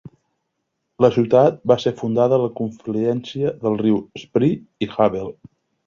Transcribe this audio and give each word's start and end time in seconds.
La 1.05 1.09
ciutat 1.17 1.59
va 1.73 1.77
ser 1.85 1.93
fundada 2.01 2.39
a 2.41 2.45
la 2.45 2.49
confluència 2.63 3.55
dels 3.67 3.79
rius 3.87 4.27
Spree 4.27 4.61
i 4.87 4.93
Havel. 4.99 5.35